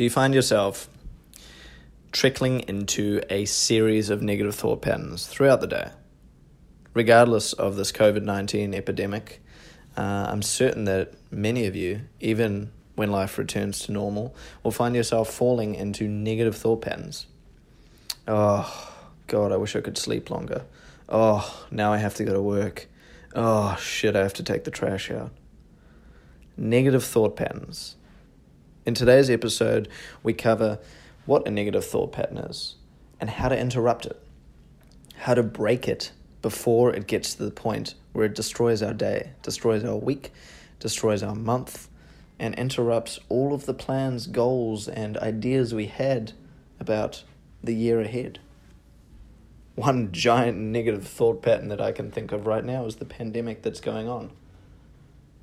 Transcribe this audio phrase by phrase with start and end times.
[0.00, 0.88] Do you find yourself
[2.10, 5.90] trickling into a series of negative thought patterns throughout the day?
[6.94, 9.42] Regardless of this COVID 19 epidemic,
[9.98, 14.96] uh, I'm certain that many of you, even when life returns to normal, will find
[14.96, 17.26] yourself falling into negative thought patterns.
[18.26, 18.94] Oh,
[19.26, 20.64] God, I wish I could sleep longer.
[21.10, 22.88] Oh, now I have to go to work.
[23.34, 25.30] Oh, shit, I have to take the trash out.
[26.56, 27.96] Negative thought patterns.
[28.86, 29.88] In today's episode,
[30.22, 30.78] we cover
[31.26, 32.76] what a negative thought pattern is
[33.20, 34.18] and how to interrupt it,
[35.16, 39.32] how to break it before it gets to the point where it destroys our day,
[39.42, 40.32] destroys our week,
[40.78, 41.90] destroys our month,
[42.38, 46.32] and interrupts all of the plans, goals, and ideas we had
[46.80, 47.22] about
[47.62, 48.38] the year ahead.
[49.74, 53.60] One giant negative thought pattern that I can think of right now is the pandemic
[53.60, 54.30] that's going on.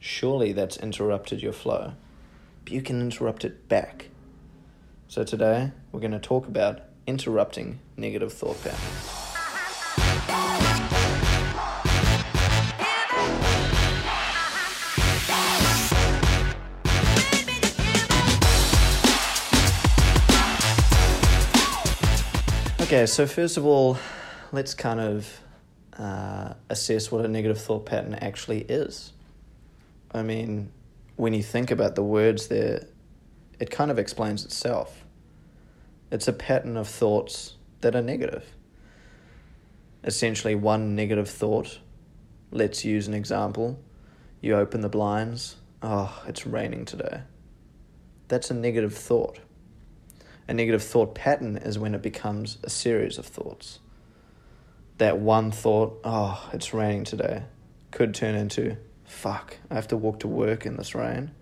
[0.00, 1.92] Surely that's interrupted your flow,
[2.64, 4.08] but you can interrupt it back.
[5.08, 9.20] So today we're going to talk about interrupting negative thought patterns.
[22.82, 23.98] Okay, so first of all,
[24.50, 25.40] let's kind of
[25.96, 29.12] uh, assess what a negative thought pattern actually is.
[30.12, 30.72] I mean,
[31.20, 32.86] when you think about the words there,
[33.58, 35.04] it kind of explains itself.
[36.10, 38.46] It's a pattern of thoughts that are negative.
[40.02, 41.78] Essentially, one negative thought.
[42.50, 43.78] Let's use an example.
[44.40, 45.56] You open the blinds.
[45.82, 47.20] Oh, it's raining today.
[48.28, 49.40] That's a negative thought.
[50.48, 53.78] A negative thought pattern is when it becomes a series of thoughts.
[54.96, 57.42] That one thought, oh, it's raining today,
[57.90, 58.78] could turn into,
[59.10, 61.32] fuck, I have to walk to work in this rain,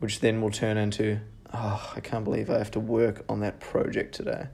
[0.00, 1.20] which then will turn into,
[1.52, 4.48] oh, I can't believe I have to work on that project today.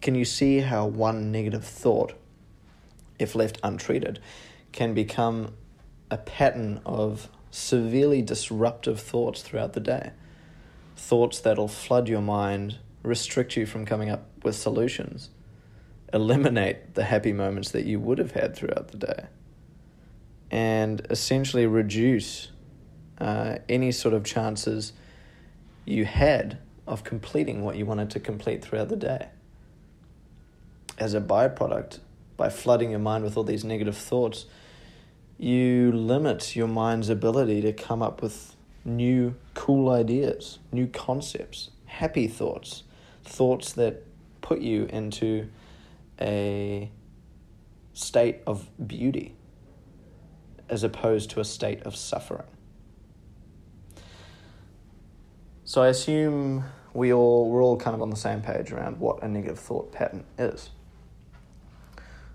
[0.00, 2.14] Can you see how one negative thought,
[3.18, 4.20] if left untreated,
[4.72, 5.54] can become
[6.10, 10.10] a pattern of severely disruptive thoughts throughout the day?
[10.96, 15.30] thoughts that'll flood your mind, restrict you from coming up with solutions,
[16.12, 19.26] eliminate the happy moments that you would have had throughout the day,
[20.54, 22.52] and essentially reduce
[23.18, 24.92] uh, any sort of chances
[25.84, 26.56] you had
[26.86, 29.26] of completing what you wanted to complete throughout the day.
[30.96, 31.98] As a byproduct,
[32.36, 34.46] by flooding your mind with all these negative thoughts,
[35.38, 38.54] you limit your mind's ability to come up with
[38.84, 42.84] new cool ideas, new concepts, happy thoughts,
[43.24, 44.04] thoughts that
[44.40, 45.48] put you into
[46.20, 46.92] a
[47.92, 49.34] state of beauty
[50.68, 52.46] as opposed to a state of suffering.
[55.64, 59.22] So I assume we all we're all kind of on the same page around what
[59.22, 60.70] a negative thought pattern is.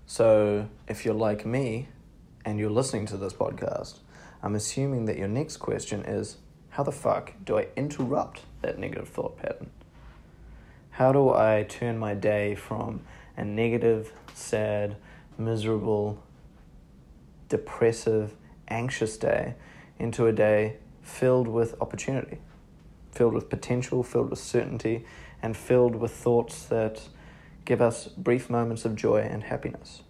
[0.06, 1.88] So if you're like me
[2.44, 3.98] and you're listening to this podcast,
[4.42, 6.38] I'm assuming that your next question is
[6.70, 9.70] how the fuck do I interrupt that negative thought pattern?
[10.90, 13.02] How do I turn my day from
[13.36, 14.96] a negative, sad,
[15.38, 16.22] miserable,
[17.50, 18.34] depressive,
[18.68, 19.54] anxious day
[19.98, 22.38] into a day filled with opportunity,
[23.10, 25.04] filled with potential, filled with certainty,
[25.42, 27.08] and filled with thoughts that
[27.66, 30.02] give us brief moments of joy and happiness?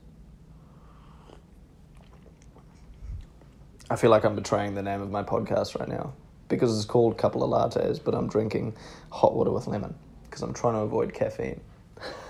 [3.89, 6.13] I feel like I'm betraying the name of my podcast right now
[6.49, 8.77] because it's called couple of lattes, but I'm drinking
[9.11, 11.61] hot water with lemon because I'm trying to avoid caffeine.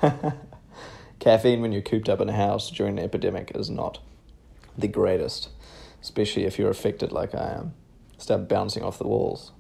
[1.18, 3.98] caffeine when you're cooped up in a house during an epidemic is not
[4.80, 5.50] the greatest,
[6.02, 7.74] especially if you're affected like I am.
[8.18, 9.52] Start bouncing off the walls.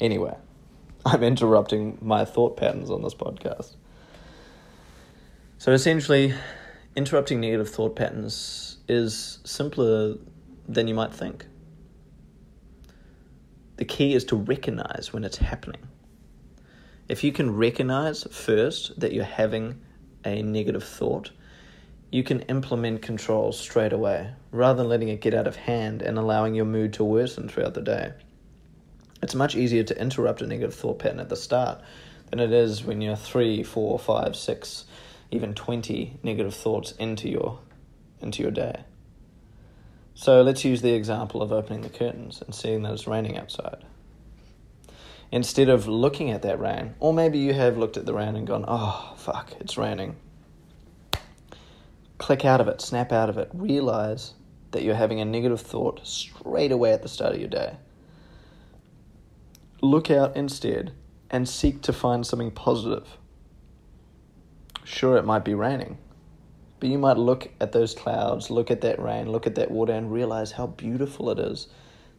[0.00, 0.36] Anyway,
[1.06, 3.76] I'm interrupting my thought patterns on this podcast.
[5.58, 6.34] So essentially,
[6.96, 10.16] interrupting negative thought patterns is simpler
[10.68, 11.46] than you might think.
[13.76, 15.88] The key is to recognize when it's happening.
[17.08, 19.80] If you can recognize first that you're having
[20.24, 21.30] a negative thought,
[22.10, 26.18] you can implement control straight away rather than letting it get out of hand and
[26.18, 28.12] allowing your mood to worsen throughout the day.
[29.22, 31.80] It's much easier to interrupt a negative thought pattern at the start
[32.30, 34.86] than it is when you're three, four, five, six,
[35.30, 37.60] even 20 negative thoughts into your,
[38.20, 38.82] into your day.
[40.14, 43.84] So let's use the example of opening the curtains and seeing that it's raining outside.
[45.32, 48.46] Instead of looking at that rain, or maybe you have looked at the rain and
[48.46, 50.16] gone, oh, fuck, it's raining.
[52.20, 54.34] Click out of it, snap out of it, realize
[54.72, 57.78] that you're having a negative thought straight away at the start of your day.
[59.80, 60.92] Look out instead
[61.30, 63.16] and seek to find something positive.
[64.84, 65.96] Sure, it might be raining,
[66.78, 69.94] but you might look at those clouds, look at that rain, look at that water,
[69.94, 71.68] and realize how beautiful it is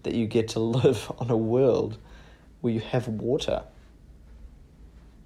[0.01, 1.99] that you get to live on a world
[2.61, 3.61] where you have water.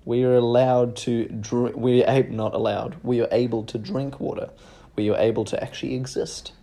[0.05, 4.51] We are allowed to drink, we are not allowed, we are able to drink water.
[4.95, 6.53] We are able to actually exist.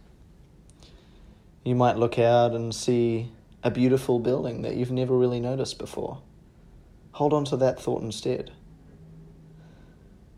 [1.65, 6.23] You might look out and see a beautiful building that you've never really noticed before.
[7.12, 8.53] Hold on to that thought instead.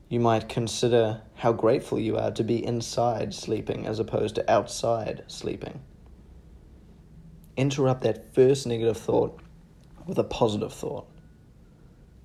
[0.08, 5.24] You might consider how grateful you are to be inside sleeping as opposed to outside
[5.28, 5.82] sleeping.
[7.56, 9.38] Interrupt that first negative thought
[10.06, 11.08] with a positive thought.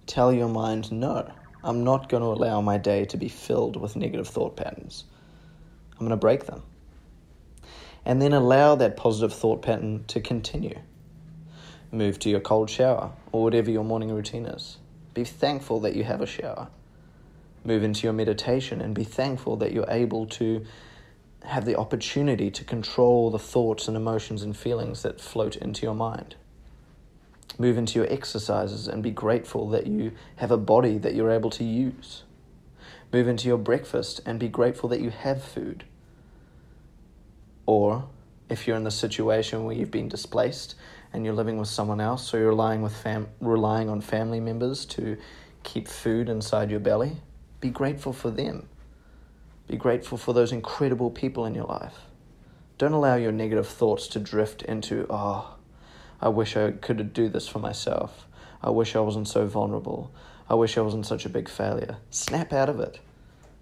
[0.10, 1.32] Tell your mind, no,
[1.64, 5.04] I'm not going to allow my day to be filled with negative thought patterns.
[5.92, 6.64] I'm going to break them.
[8.04, 10.80] And then allow that positive thought pattern to continue.
[11.92, 14.80] Move to your cold shower or whatever your morning routine is.
[15.14, 16.70] Be thankful that you have a shower.
[17.64, 20.66] Move into your meditation and be thankful that you're able to
[21.44, 25.94] have the opportunity to control the thoughts and emotions and feelings that float into your
[25.94, 26.34] mind.
[27.60, 31.50] Move into your exercises and be grateful that you have a body that you're able
[31.52, 32.24] to use.
[33.12, 35.84] Move into your breakfast and be grateful that you have food.
[37.66, 38.08] Or
[38.50, 40.76] if you're in the situation where you've been displaced
[41.12, 44.86] and you're living with someone else, or you're relying, with fam- relying on family members
[44.86, 45.18] to
[45.64, 47.18] keep food inside your belly,
[47.60, 48.70] be grateful for them.
[49.68, 51.96] Be grateful for those incredible people in your life.
[52.78, 55.56] Don't allow your negative thoughts to drift into, oh,
[56.22, 58.28] I wish I could do this for myself.
[58.62, 60.12] I wish I wasn't so vulnerable.
[60.50, 61.98] I wish I wasn't such a big failure.
[62.10, 63.00] Snap out of it.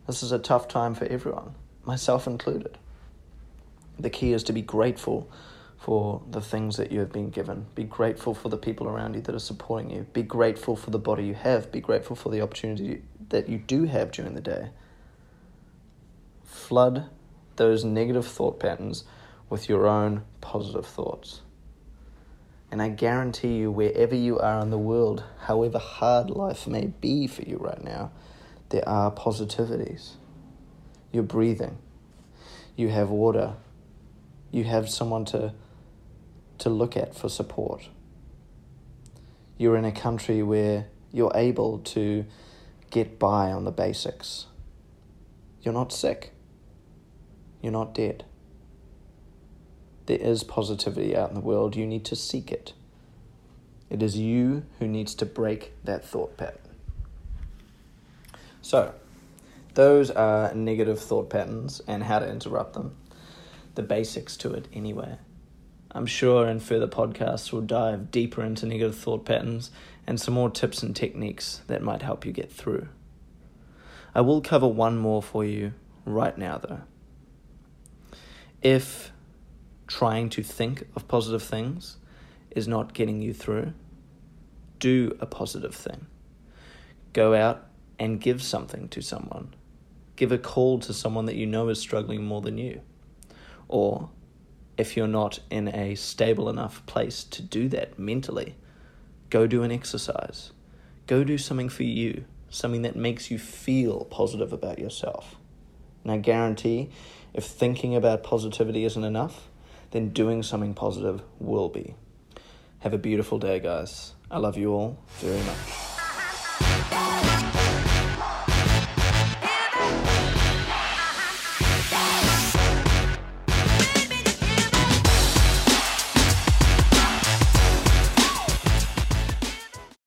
[0.07, 1.54] This is a tough time for everyone,
[1.86, 2.77] myself included.
[4.00, 5.30] The key is to be grateful
[5.77, 7.68] for the things that you have been given.
[7.75, 10.07] Be grateful for the people around you that are supporting you.
[10.13, 11.71] Be grateful for the body you have.
[11.71, 14.69] Be grateful for the opportunity that you do have during the day.
[16.45, 17.10] Flood
[17.57, 19.03] those negative thought patterns
[19.50, 21.42] with your own positive thoughts.
[22.72, 27.28] And I guarantee you, wherever you are in the world, however hard life may be
[27.28, 28.12] for you right now,
[28.69, 30.16] there are positivities.
[31.12, 31.78] You're breathing,
[32.75, 33.54] you have water,
[34.52, 35.54] you have someone to,
[36.60, 37.88] to look at for support.
[39.58, 42.25] You're in a country where you're able to
[42.92, 44.48] get by on the basics.
[45.62, 46.34] You're not sick.
[47.62, 48.25] You're not dead.
[50.07, 51.75] There is positivity out in the world.
[51.75, 52.74] You need to seek it.
[53.89, 56.59] It is you who needs to break that thought pattern.
[58.62, 58.94] So,
[59.75, 62.95] those are negative thought patterns and how to interrupt them.
[63.75, 65.18] The basics to it, anyway.
[65.92, 69.71] I'm sure in further podcasts we'll dive deeper into negative thought patterns
[70.06, 72.88] and some more tips and techniques that might help you get through.
[74.15, 75.74] I will cover one more for you
[76.06, 76.81] right now, though.
[78.62, 79.12] If
[79.98, 81.98] trying to think of positive things
[82.52, 83.74] is not getting you through,
[84.78, 86.06] do a positive thing.
[87.14, 87.66] Go out
[87.98, 89.56] and give something to someone.
[90.16, 92.82] Give a call to someone that you know is struggling more than you.
[93.68, 94.12] Or,
[94.78, 98.56] if you're not in a stable enough place to do that mentally,
[99.32, 100.52] go do an exercise.
[101.08, 105.38] Go do something for you, something that makes you feel positive about yourself.
[106.04, 106.92] And I guarantee
[107.34, 109.50] if thinking about positivity isn't enough,
[109.91, 111.96] then doing something positive will be.
[112.79, 114.13] Have a beautiful day, guys.
[114.29, 115.87] I love you all very much.